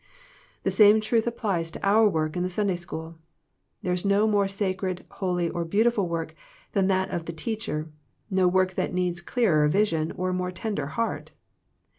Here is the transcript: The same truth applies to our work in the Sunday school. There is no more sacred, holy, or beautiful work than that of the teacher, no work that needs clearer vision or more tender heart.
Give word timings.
The 0.63 0.71
same 0.71 0.99
truth 0.99 1.27
applies 1.27 1.69
to 1.69 1.85
our 1.87 2.09
work 2.09 2.35
in 2.35 2.41
the 2.41 2.49
Sunday 2.49 2.75
school. 2.75 3.19
There 3.83 3.93
is 3.93 4.03
no 4.03 4.25
more 4.25 4.47
sacred, 4.47 5.05
holy, 5.11 5.47
or 5.47 5.63
beautiful 5.63 6.07
work 6.07 6.33
than 6.71 6.87
that 6.87 7.11
of 7.11 7.25
the 7.27 7.33
teacher, 7.33 7.87
no 8.27 8.47
work 8.47 8.73
that 8.73 8.95
needs 8.95 9.21
clearer 9.21 9.67
vision 9.67 10.11
or 10.13 10.33
more 10.33 10.49
tender 10.49 10.87
heart. 10.87 11.33